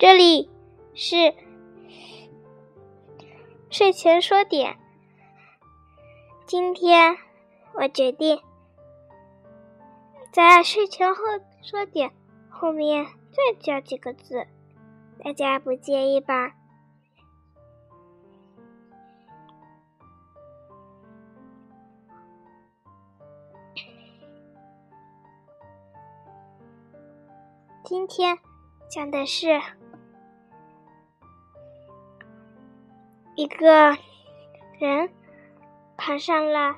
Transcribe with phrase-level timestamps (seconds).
[0.00, 0.48] 这里
[0.94, 1.34] 是
[3.68, 4.78] 睡前说点。
[6.46, 7.18] 今天
[7.74, 8.40] 我决定
[10.32, 11.22] 在睡前后
[11.60, 12.10] 说点
[12.48, 14.46] 后面再加几个字，
[15.22, 16.54] 大家不介意吧？
[27.84, 28.38] 今天
[28.88, 29.60] 讲的是
[33.40, 33.96] 一个
[34.78, 35.10] 人
[35.96, 36.76] 爬上了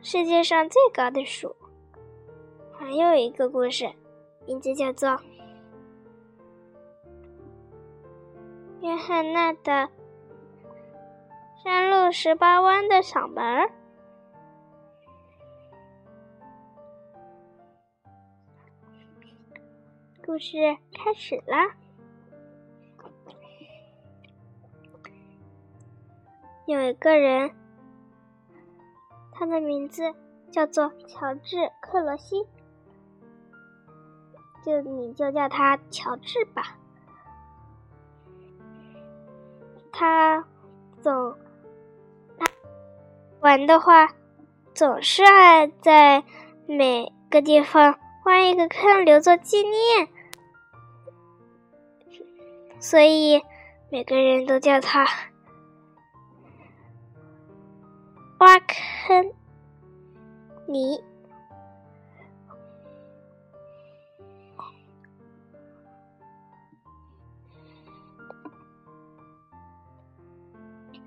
[0.00, 1.56] 世界上最高的树。
[2.78, 3.92] 还有一个故事，
[4.46, 5.08] 名字叫做
[8.82, 9.90] 《约翰娜的
[11.64, 13.44] 山路十八弯的嗓门》。
[20.24, 20.56] 故事
[20.94, 21.74] 开始啦！
[26.68, 27.50] 有一个人，
[29.32, 30.14] 他的名字
[30.50, 32.46] 叫做乔治·克罗西，
[34.62, 36.76] 就你就叫他乔治吧。
[39.90, 40.44] 他
[41.00, 41.34] 总
[43.40, 44.10] 玩的话，
[44.74, 46.22] 总是爱在
[46.66, 50.08] 每个地方挖一个坑留作纪念。
[52.78, 53.42] 所以，
[53.88, 55.06] 每个人都叫他
[58.38, 59.32] 挖坑
[60.66, 61.02] 泥。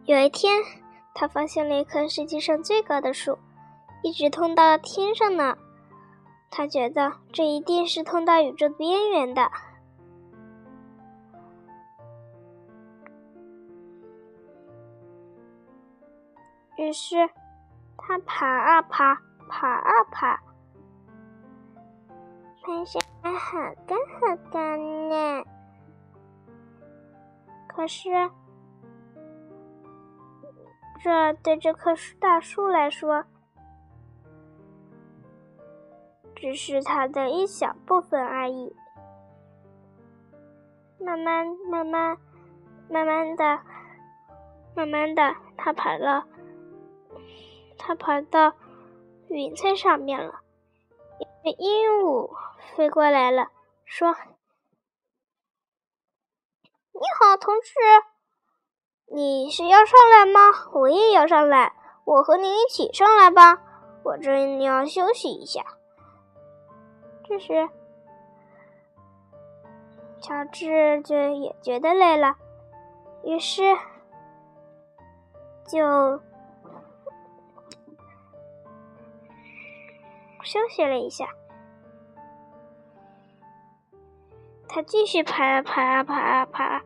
[0.05, 0.61] 有一天，
[1.13, 3.37] 他发现了一棵世界上最高的树，
[4.03, 5.57] 一直通到天上呢。
[6.49, 9.49] 他觉得这一定是通到宇宙边缘的。
[16.81, 17.29] 于是，
[17.95, 19.13] 他爬啊爬，
[19.47, 20.39] 爬啊爬，
[22.63, 25.45] 爬上来好高好干呢。
[27.67, 28.09] 可是，
[31.03, 33.25] 这对这棵树大树来说，
[36.35, 38.75] 只是它的一小部分而已。
[40.99, 42.17] 慢慢、慢慢、
[42.89, 43.59] 慢慢的、
[44.75, 46.25] 慢慢的，他爬了。
[47.83, 48.53] 他爬到
[49.27, 50.41] 云彩上面了，
[51.43, 52.29] 鹦鹉
[52.75, 53.47] 飞过来了，
[53.85, 54.13] 说
[56.93, 57.71] ：“你好，同志，
[59.11, 60.51] 你是要上来吗？
[60.73, 61.73] 我也要上来，
[62.05, 63.59] 我和你一起上来吧。
[64.03, 65.65] 我正要休息一下。”
[67.27, 67.67] 这时，
[70.21, 72.35] 乔治就也觉得累了，
[73.23, 73.75] 于是
[75.67, 76.21] 就。
[80.43, 81.29] 休息了一下，
[84.67, 86.81] 他继续爬啊爬啊爬啊爬。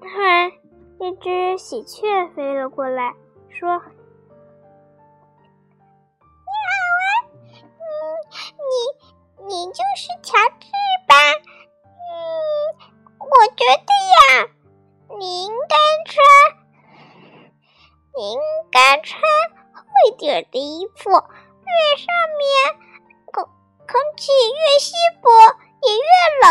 [0.00, 0.52] 突然，
[0.98, 3.14] 一只喜鹊飞了过来，
[3.50, 3.78] 说
[6.42, 7.04] ：“你好啊，
[7.60, 7.84] 嗯，
[9.38, 10.66] 你你就是乔治
[11.06, 11.14] 吧？
[11.98, 12.10] 嗯，
[13.18, 14.48] 我觉得呀，
[15.18, 16.24] 你应该穿，
[18.16, 18.40] 你应
[18.70, 19.22] 该穿
[19.72, 21.10] 厚一点的衣服。”
[21.64, 22.06] 越上
[22.38, 22.42] 面
[23.32, 25.30] 空空气越稀薄，
[25.82, 26.02] 也越
[26.42, 26.48] 冷。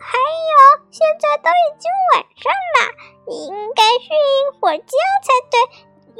[0.00, 2.78] 还有，现在都已经晚上了，
[3.26, 5.58] 你应该睡一会儿觉才对，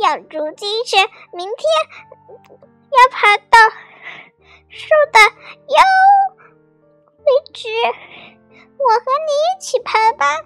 [0.02, 1.60] 养足精神，明天
[2.90, 3.58] 要爬到
[4.68, 5.18] 树的
[5.68, 5.82] 腰
[7.18, 7.68] 为止。
[8.78, 10.44] 我和你一起爬吧。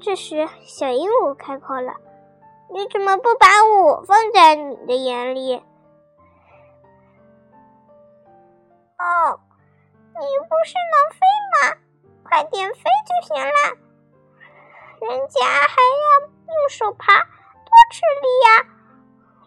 [0.00, 1.92] 这时，小鹦鹉开口了。
[2.72, 5.56] 你怎么不把我放在你的眼里？
[8.98, 9.40] 哦，
[10.14, 11.18] 你不是能飞
[11.52, 11.76] 吗？
[12.24, 13.52] 快点飞就行了。
[15.00, 18.64] 人家还要用手爬，多吃力呀！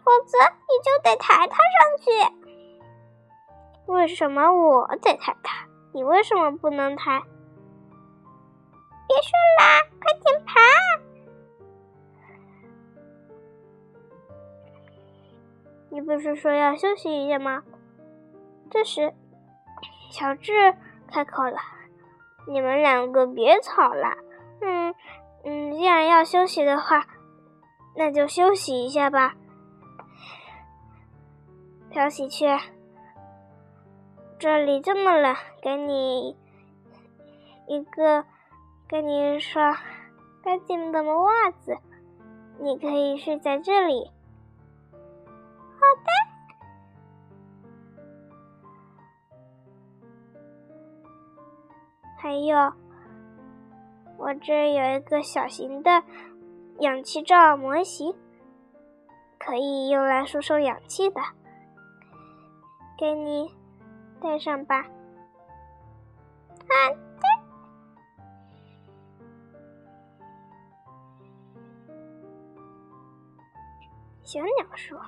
[0.04, 2.06] 否则你就得抬它上去。
[3.86, 5.66] 为什么我得抬它？
[5.92, 7.22] 你为什么不能抬？
[16.16, 17.62] 不是说要休息一下吗？
[18.70, 19.12] 这时，
[20.10, 20.74] 乔治
[21.12, 21.58] 开口了
[22.48, 24.16] ：“你们两个别吵了。
[24.62, 24.94] 嗯
[25.44, 27.04] 嗯，既然要休息的话，
[27.94, 29.34] 那就休息一下吧。”
[31.92, 32.58] 小喜鹊
[34.38, 36.34] 这里这么冷，给你
[37.68, 38.24] 一个，
[38.88, 39.76] 给你一双
[40.42, 41.76] 干净的袜子，
[42.58, 44.10] 你可以睡在这里。
[52.26, 52.56] 还有，
[54.18, 56.02] 我这有一个小型的
[56.80, 58.12] 氧气罩模型，
[59.38, 61.20] 可以用来输送氧气的，
[62.98, 63.54] 给你
[64.20, 64.82] 戴上吧。
[66.58, 67.28] 好的。
[74.24, 75.00] 小鸟说。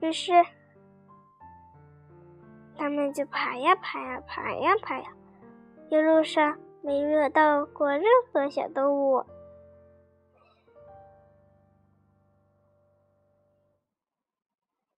[0.00, 0.32] 于是，
[2.76, 5.12] 他们就爬呀爬呀爬呀爬呀，
[5.90, 8.02] 一路上没惹到过任
[8.32, 9.24] 何小动物。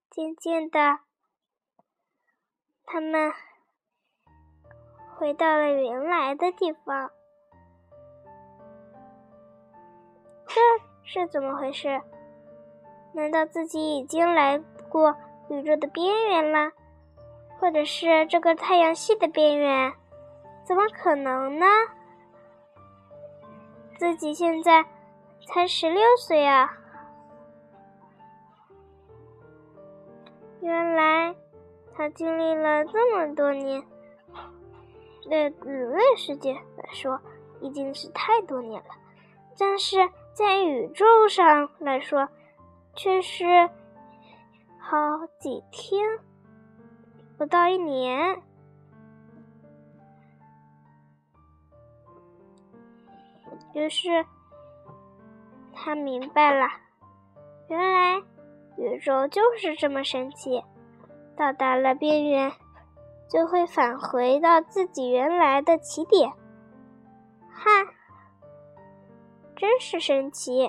[0.09, 1.01] 渐渐的，
[2.85, 3.33] 他们
[5.17, 7.11] 回到了原来的地方。
[10.47, 10.61] 这
[11.03, 12.01] 是怎么回事？
[13.15, 14.63] 难道自己已经来？
[14.93, 15.17] 过
[15.49, 16.71] 宇宙的边缘了，
[17.59, 19.95] 或者是这个太阳系的边缘？
[20.65, 21.67] 怎么可能呢？
[23.97, 24.85] 自己现在
[25.47, 26.77] 才十六岁啊！
[30.61, 31.35] 原来
[31.97, 33.83] 他经历了这么多年，
[35.23, 37.19] 对人类世界来说
[37.63, 38.91] 已经是太多年了，
[39.59, 39.97] 但是
[40.35, 42.29] 在宇宙上来说，
[42.95, 43.71] 却是。
[44.93, 46.07] 好几天，
[47.39, 48.43] 不到一年。
[53.73, 54.27] 于是
[55.73, 56.67] 他明白了，
[57.69, 58.23] 原来
[58.77, 60.63] 宇宙就是这么神奇。
[61.39, 62.53] 到达了边缘，
[63.31, 66.31] 就会返回到自己原来的起点。
[67.49, 67.95] 哈，
[69.57, 70.69] 真是神奇！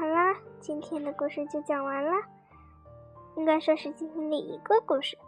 [0.00, 2.12] 好啦今天的故事就讲完了，
[3.36, 5.18] 应该说是今天的一个故事。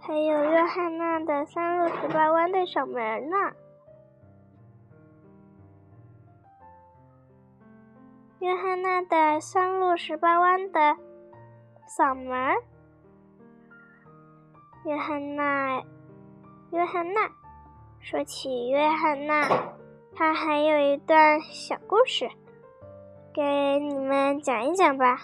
[0.00, 3.36] 还有约翰娜的三路十八弯的守门呢。
[8.40, 10.96] 约翰娜的三路十八弯的
[11.86, 12.56] 嗓门。
[14.84, 15.80] 约翰娜，
[16.72, 17.30] 约翰娜，
[18.00, 19.46] 说起约翰娜。
[20.22, 22.30] 他还有一段小故事，
[23.34, 25.22] 给你们讲一讲吧。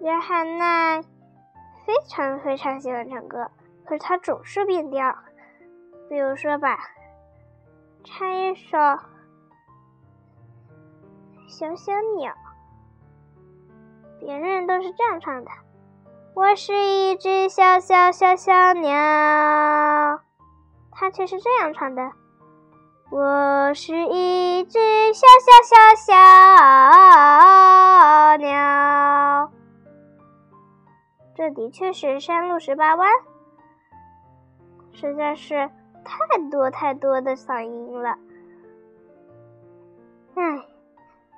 [0.00, 3.50] 约翰娜非常非常喜欢唱歌，
[3.84, 5.12] 可是他总是变调。
[6.08, 6.78] 比如说吧，
[8.04, 8.78] 唱一首
[11.48, 12.32] 《小小鸟》，
[14.20, 15.50] 别人都是这样唱的
[16.32, 18.92] ：“我是一只小小小小鸟。”
[20.94, 22.12] 他却是这样唱的。
[23.10, 24.78] 我是一只
[25.14, 25.76] 小小小
[26.12, 26.12] 小
[28.36, 29.50] 鸟，
[31.34, 33.10] 这的确是山路十八弯，
[34.92, 35.70] 实在是
[36.04, 38.18] 太多太多的嗓音了。
[40.34, 40.66] 唉，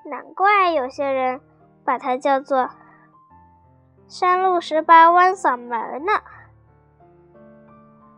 [0.05, 1.41] 难怪有些人
[1.85, 2.69] 把它叫做
[4.09, 6.15] 山路十八弯嗓门呢。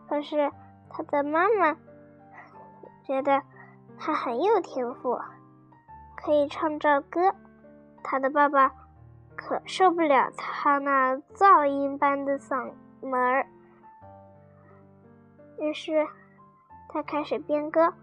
[0.09, 0.51] 可是
[0.89, 1.77] 他的妈妈。
[3.05, 3.41] 觉得
[3.97, 5.19] 他很有天赋，
[6.15, 7.35] 可以唱着歌。
[8.03, 8.73] 他的爸爸
[9.35, 13.47] 可受不了他那噪音般的嗓门儿，
[15.57, 16.07] 于是
[16.89, 17.93] 他开始编歌，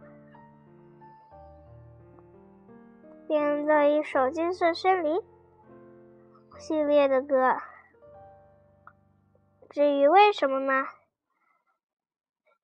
[3.27, 5.17] 编了一首《金色森林》
[6.59, 7.59] 系列的歌。
[9.69, 10.87] 至于为什么呢？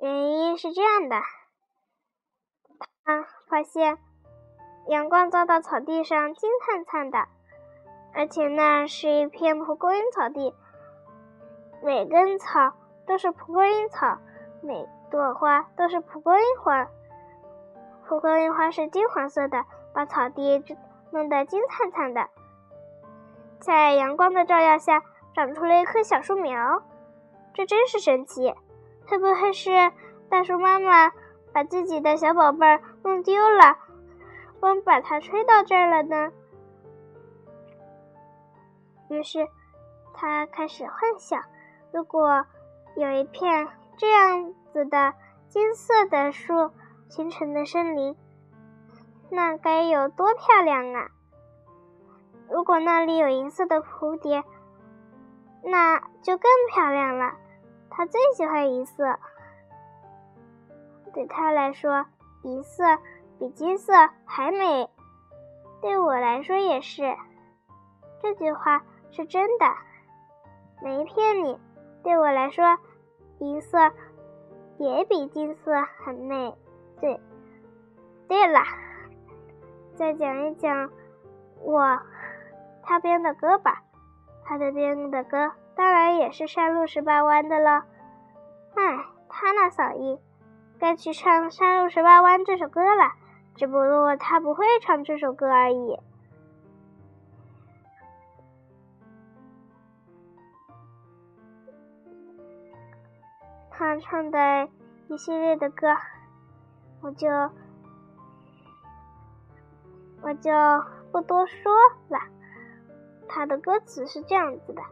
[0.00, 1.16] 原因是这样的。
[3.48, 3.98] 发现
[4.88, 7.26] 阳光照到草地上金灿灿的，
[8.12, 10.54] 而且那是一片蒲公英草地，
[11.82, 12.72] 每根草
[13.06, 14.18] 都是蒲公英草，
[14.62, 16.88] 每朵花都是蒲公英花。
[18.08, 20.64] 蒲公英花是金黄色的，把草地
[21.10, 22.28] 弄得金灿灿的。
[23.60, 25.02] 在阳光的照耀下，
[25.34, 26.82] 长出了一棵小树苗，
[27.54, 28.54] 这真是神奇！
[29.08, 29.70] 会不会是
[30.28, 31.12] 大树妈妈？
[31.56, 33.78] 把自己的小宝贝儿弄丢了，
[34.60, 36.30] 风把它吹到这儿了呢。
[39.08, 39.48] 于是
[40.12, 41.42] 他开始幻想：
[41.92, 42.44] 如果
[42.94, 45.14] 有一片这样子的
[45.48, 46.72] 金色的树
[47.08, 48.14] 形成的森林，
[49.30, 51.08] 那该有多漂亮啊！
[52.50, 54.44] 如果那里有银色的蝴蝶，
[55.62, 57.32] 那就更漂亮了。
[57.88, 59.18] 他最喜欢银色，
[61.16, 62.04] 对他来说，
[62.42, 62.84] 银色
[63.38, 63.94] 比金色
[64.26, 64.86] 还美。
[65.80, 67.16] 对我来说也是。
[68.20, 69.64] 这句话是真的，
[70.82, 71.58] 没骗你。
[72.02, 72.76] 对我来说，
[73.38, 73.78] 银色
[74.76, 75.72] 也比金色
[76.04, 76.54] 很美。
[77.00, 77.18] 对，
[78.28, 78.60] 对了，
[79.94, 80.90] 再讲一讲
[81.62, 81.98] 我。
[82.82, 83.82] 他编的歌吧，
[84.44, 87.86] 他的编的歌当然也是山路十八弯的了。
[88.74, 90.18] 唉，他那嗓音，
[90.78, 93.12] 该去唱《山路十八弯》这首歌了。
[93.54, 95.98] 只不过他不会唱这首歌而已。
[103.70, 104.68] 他唱的
[105.08, 105.88] 一系列的歌，
[107.00, 107.28] 我就
[110.20, 110.50] 我就
[111.10, 111.72] 不多说
[112.08, 112.18] 了。
[113.28, 114.82] 他的歌词是这样子的：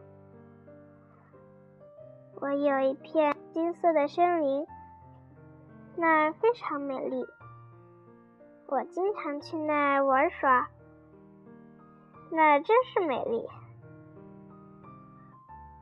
[2.41, 4.65] 我有一片金色的森林，
[5.97, 7.25] 那儿非常美丽。
[8.67, 10.67] 我经常去那儿玩耍，
[12.31, 13.47] 那真是美丽。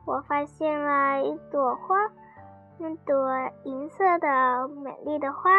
[0.06, 1.96] 我发现了一朵花，
[2.78, 5.50] 那朵银色的美丽的花。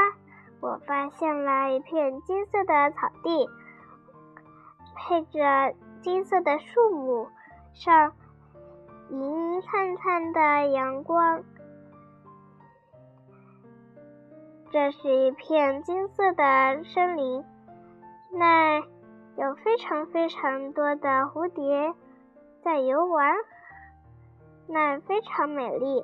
[0.62, 3.50] 我发现了一片金色的草地，
[4.96, 5.76] 配着。
[6.02, 7.28] 金色的树木
[7.74, 8.14] 上，
[9.10, 11.44] 银银灿灿的阳光。
[14.76, 17.46] 这是一片金色的森林，
[18.34, 18.80] 那
[19.38, 21.94] 有非常非常多的蝴蝶
[22.62, 23.38] 在游玩，
[24.68, 26.04] 那非常美丽，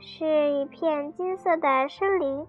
[0.00, 2.44] 是一片金色的森林。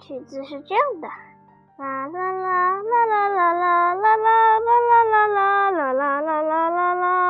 [0.00, 1.06] 曲子是这样的。
[1.78, 7.29] 啦啦啦啦啦啦啦啦啦啦啦啦啦啦啦啦啦啦啦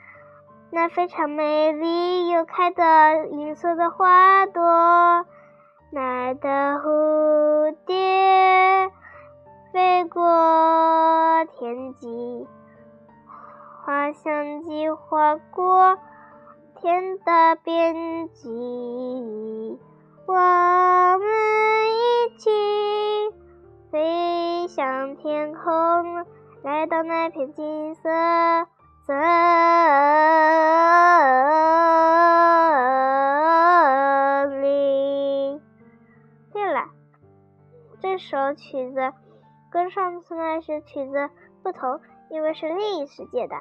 [0.73, 4.61] 那非常美丽，又开的银色的花朵，
[5.89, 8.89] 那的蝴蝶
[9.73, 10.23] 飞过
[11.57, 12.47] 天际，
[13.83, 15.97] 花香机划过
[16.75, 19.77] 天的边际。
[20.25, 21.21] 我们
[21.91, 22.49] 一起
[23.91, 26.25] 飞向天空，
[26.63, 28.09] 来到那片金色
[34.47, 35.61] 森林。
[36.53, 36.89] 对了，
[38.01, 39.13] 这首曲子
[39.69, 41.29] 跟上次那首曲子
[41.61, 41.99] 不同，
[42.29, 43.55] 因为是另一世界的。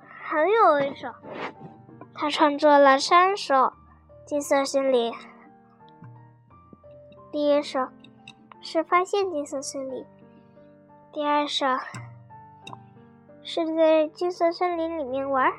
[0.00, 1.08] 还有一首。
[2.14, 3.54] 他创作了三首
[4.26, 5.12] 《金色森林》。
[7.32, 7.88] 第一首
[8.60, 10.04] 是发现金色森林，
[11.14, 11.66] 第二首
[13.42, 15.52] 是在金色森林里面玩，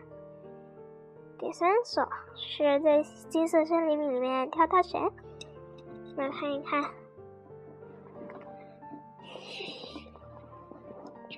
[1.38, 2.02] 第三首
[2.36, 5.12] 是在金色森林里面跳大绳。
[6.18, 6.84] 来看一看，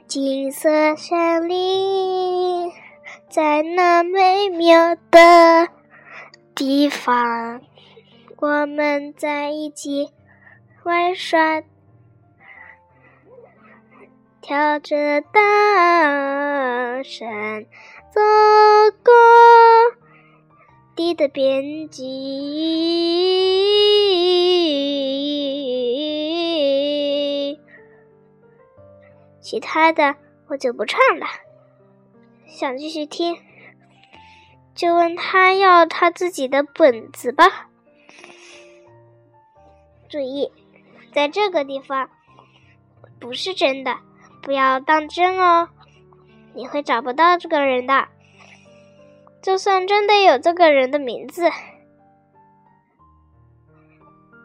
[0.08, 2.72] 金色森林。
[3.30, 5.68] 在那美妙的
[6.56, 7.60] 地方，
[8.38, 10.14] 我们在一起
[10.84, 11.62] 玩耍，
[14.48, 17.66] 跳着大山，
[18.12, 18.22] 走
[19.04, 19.12] 过
[20.96, 22.06] 地的边际。
[29.42, 30.16] 其他的
[30.48, 31.26] 我就不唱了。
[32.46, 33.40] 想继续听，
[34.76, 37.72] 就问他要他自己的本子吧。
[40.08, 40.52] 注意，
[41.16, 42.12] 在这个地方
[43.20, 43.98] 不是真的，
[44.46, 45.70] 不要当真哦，
[46.54, 48.08] 你会找不到这个人的。
[49.42, 51.50] 就算真的有这个人的名字，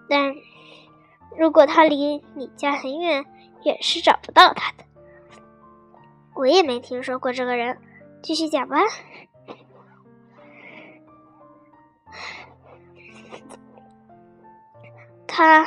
[0.08, 0.34] 但
[1.36, 3.26] 如果他离你家很远，
[3.62, 4.84] 也是找不到他的。
[6.34, 7.78] 我也没听说过这个人。
[8.22, 8.76] 继续讲吧。
[15.26, 15.66] 他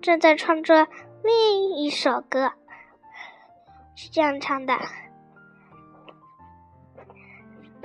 [0.00, 0.86] 正在唱着
[1.22, 2.52] 另一首歌，
[3.96, 4.74] 是这样唱的：“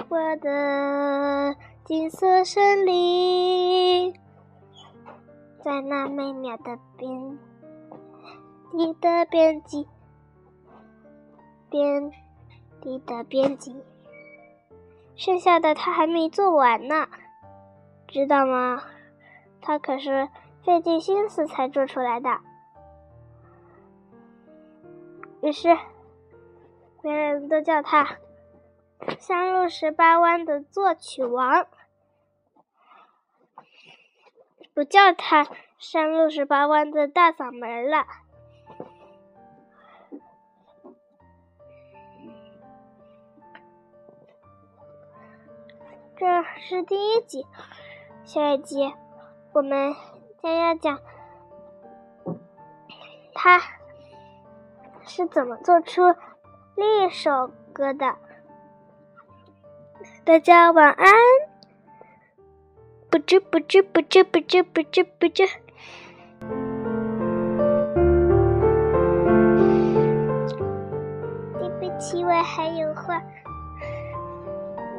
[0.08, 4.14] 我的金色森林，
[5.64, 7.40] 在那美妙的边，
[8.74, 9.88] 你的边际，
[11.72, 12.12] 边
[12.82, 13.76] 地的边际，
[15.16, 17.08] 剩下的他还没做完呢，
[18.08, 18.84] 知道吗？
[19.60, 20.30] 他可是。”
[20.64, 22.30] 费尽心思才做出来的。
[25.42, 25.76] 于是，
[27.02, 28.18] 别人都叫他
[29.20, 31.68] “山路十八弯”的作曲王，
[34.74, 35.48] 不叫他
[35.80, 38.06] “山路十八弯”的大嗓门了。
[46.16, 47.46] 这是第一集，
[48.24, 48.94] 下一集
[49.54, 49.96] 我们。
[50.42, 51.00] 将要讲
[53.36, 53.62] 他
[55.06, 56.02] 是怎么做出
[56.76, 58.16] 另一首歌的。
[60.24, 61.14] 大家晚安。
[63.10, 65.44] 不知不知不知不知不知不知。
[71.60, 73.22] 对不起，我还有话。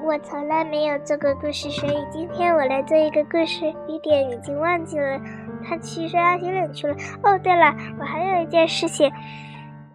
[0.05, 3.73] 我从来没有做过故事，所以今天我来做一个故事。
[3.87, 5.19] 一点已经忘记了，
[5.65, 6.95] 他去刷牙洗脸去了。
[7.23, 9.11] 哦，对了，我还有一件事情，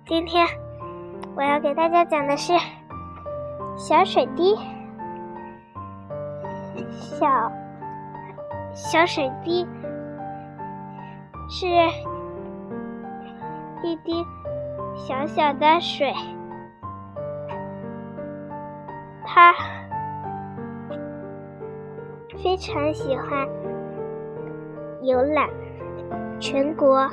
[0.08, 0.48] 今天
[1.38, 2.52] 我要给大家讲的是
[3.78, 4.56] 小水滴。
[6.90, 7.52] 小
[8.74, 9.64] 小水滴
[11.48, 11.68] 是
[13.84, 14.26] 一滴
[14.96, 16.12] 小小的水，
[19.24, 19.54] 它。
[22.44, 23.48] 非常喜欢
[25.02, 25.50] 游览
[26.40, 27.10] 全国，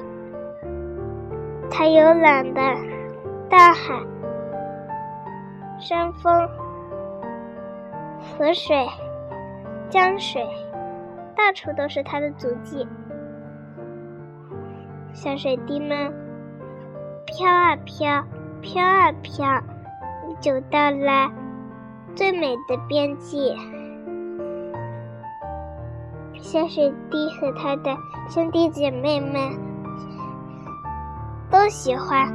[1.70, 2.60] 他游览的
[3.48, 3.98] 大海、
[5.78, 6.48] 山峰、
[8.20, 8.86] 河水、
[9.90, 10.42] 江水，
[11.36, 12.86] 到处都是他的足迹。
[15.12, 16.12] 小水滴们
[17.26, 18.24] 飘啊飘，
[18.62, 19.62] 飘啊飘，
[20.40, 21.30] 就到了
[22.14, 23.54] 最美的边际。
[26.34, 27.96] 小水滴和他的
[28.28, 29.58] 兄弟姐妹们
[31.50, 32.32] 都喜欢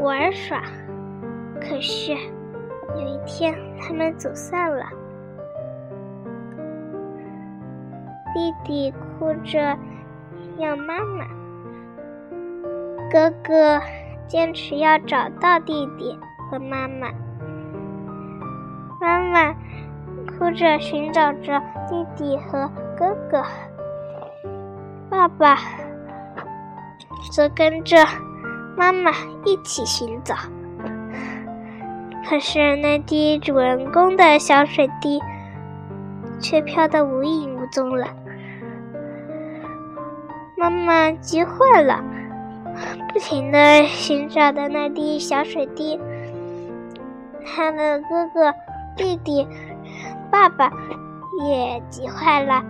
[0.00, 0.62] 玩耍，
[1.60, 4.84] 可是有一天他们走散了。
[8.34, 9.76] 弟弟哭着
[10.58, 11.26] 要妈妈，
[13.10, 13.80] 哥哥
[14.26, 16.18] 坚持要找到弟弟
[16.50, 17.10] 和妈妈，
[19.00, 19.52] 妈妈
[20.26, 22.70] 哭着寻找着弟弟和。
[22.98, 23.42] 哥哥，
[25.08, 25.56] 爸爸
[27.32, 27.96] 则跟着
[28.76, 29.10] 妈妈
[29.46, 30.34] 一起寻找。
[32.28, 35.20] 可是那滴主人公的小水滴
[36.38, 38.06] 却飘得无影无踪了。
[40.56, 42.04] 妈妈急坏了，
[43.12, 45.98] 不停的寻找的那滴小水滴。
[47.44, 48.54] 他的哥哥、
[48.96, 49.48] 弟弟、
[50.30, 50.70] 爸爸
[51.42, 52.62] 也急坏了。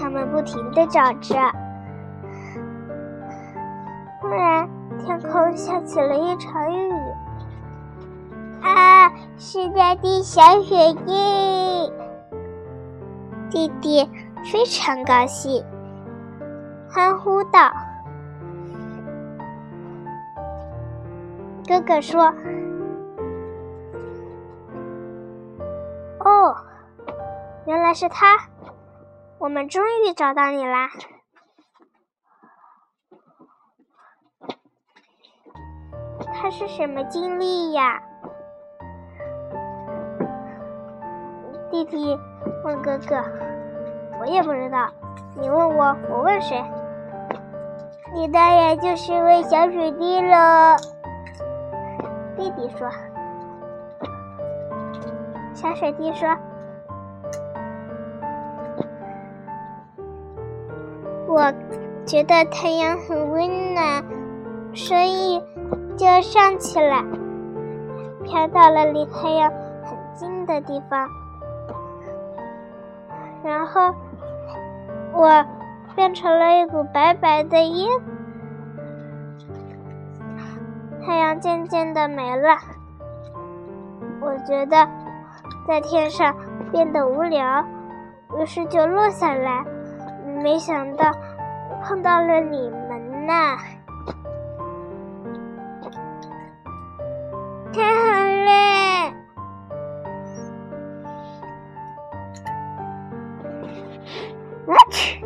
[0.00, 1.36] 他们不停地找着，
[5.06, 6.90] 天空下起了一场雨。
[8.60, 11.92] 啊，是那滴小雪滴！
[13.48, 14.10] 弟弟
[14.50, 15.64] 非常高兴，
[16.90, 17.70] 欢呼道
[21.68, 22.34] ：“哥哥说，
[26.18, 26.56] 哦，
[27.66, 28.36] 原来是他。”
[29.38, 30.88] 我们终于找到你啦！
[36.38, 38.02] 他是什么经历呀？
[41.70, 42.18] 弟弟
[42.62, 43.16] 问哥哥
[44.20, 44.88] ：“我也不知道，
[45.40, 46.62] 你问我，我问谁？”
[48.14, 50.76] 你当然就是问小水滴了。
[52.36, 52.88] 弟弟说
[55.52, 56.28] ：“小水滴说。”
[61.26, 61.52] 我
[62.06, 64.04] 觉得太阳很温暖，
[64.74, 65.42] 所以
[65.96, 67.02] 就上去了，
[68.22, 69.50] 飘到了离太阳
[69.82, 71.08] 很近的地方。
[73.42, 73.94] 然后
[75.12, 75.44] 我
[75.94, 77.88] 变成了一股白白的烟。
[81.04, 82.56] 太阳渐渐的没了，
[84.20, 84.86] 我觉得
[85.66, 86.34] 在天上
[86.72, 87.64] 变得无聊，
[88.38, 89.64] 于是就落下来。
[90.42, 91.10] 没想到
[91.82, 93.32] 碰到了你们呢。
[97.76, 97.92] 太好
[98.46, 99.12] 了！
[104.66, 105.22] 我去，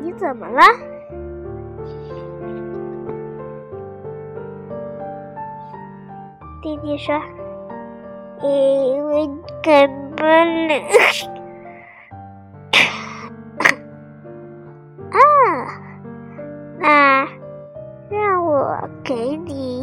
[0.00, 0.62] 你怎么了？
[6.62, 7.14] 弟弟说
[8.42, 9.28] ：“因为
[9.62, 10.74] 根本了。”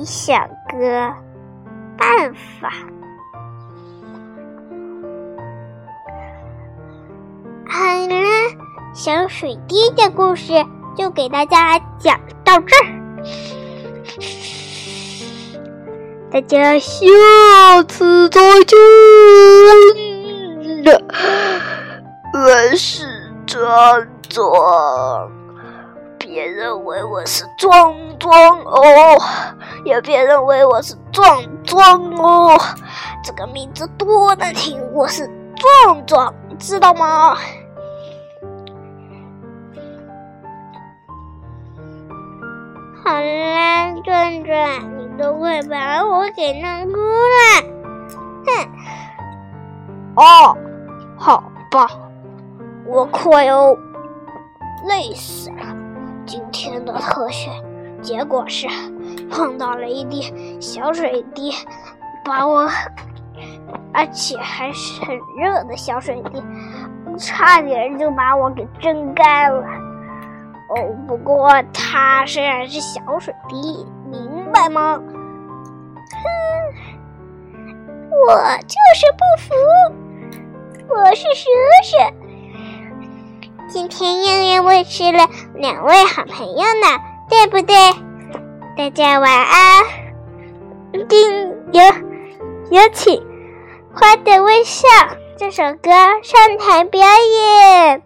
[0.05, 1.13] 想个
[1.97, 2.71] 办法。
[7.67, 8.15] 好了，
[8.93, 10.53] 小水滴的故事
[10.95, 12.85] 就给大家讲到这儿，
[16.31, 17.03] 大家下
[17.87, 18.77] 次再见。
[22.33, 23.05] 我是
[23.45, 25.31] 壮壮。
[26.17, 28.81] 别认为我是壮壮哦，
[29.83, 32.57] 也别认为我是壮壮哦，
[33.23, 34.79] 这个名字多难听！
[34.93, 37.35] 我是壮壮，知道吗？
[43.03, 47.61] 好啦，壮壮，你都快把我给弄哭了！
[48.45, 48.69] 哼！
[50.15, 50.57] 哦，
[51.17, 51.87] 好吧，
[52.85, 53.73] 我快要
[54.87, 55.75] 累死了。
[56.25, 57.51] 今天的特训
[58.03, 58.67] 结果是
[59.31, 61.51] 碰到了一滴小水滴，
[62.23, 62.69] 把我，
[63.93, 66.43] 而且还是很热的小水滴，
[67.17, 69.65] 差点就把我给蒸干了。
[70.69, 70.75] 哦，
[71.07, 74.99] 不过它虽然是小水滴，明白吗？
[76.11, 76.25] 哼，
[78.27, 78.35] 我
[78.67, 79.53] 就是不服，
[80.93, 81.49] 我是蛇
[81.83, 81.97] 蛇。
[83.69, 87.75] 今天又因为吃了两位好朋友呢，对不对？
[88.75, 89.83] 大家晚安。
[91.09, 91.31] 今
[91.71, 91.83] 有
[92.71, 93.19] 有请
[93.93, 94.87] 《花的微笑》
[95.37, 98.01] 这首歌上台表演。